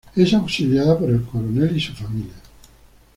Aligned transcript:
Es 0.15 0.33
auxiliada 0.33 0.97
por 0.97 1.11
el 1.11 1.21
coronel 1.25 1.77
y 1.77 1.79
su 1.79 1.93
familia. 1.93 2.33